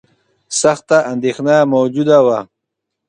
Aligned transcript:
سخته 0.59 0.97
اندېښنه 1.11 1.55
موجوده 1.73 2.17
وه. 2.25 2.39